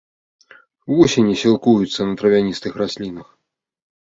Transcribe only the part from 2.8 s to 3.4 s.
раслінах.